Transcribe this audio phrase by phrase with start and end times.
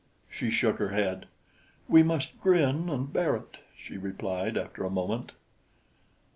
[0.31, 1.27] She shook her head.
[1.87, 5.33] "We must grin and bear it," she replied after a moment.